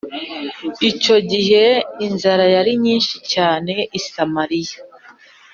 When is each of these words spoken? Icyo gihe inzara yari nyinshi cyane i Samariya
Icyo 0.91 1.17
gihe 1.31 1.63
inzara 2.05 2.45
yari 2.55 2.71
nyinshi 2.83 3.15
cyane 3.31 3.73
i 3.97 3.99
Samariya 4.11 4.77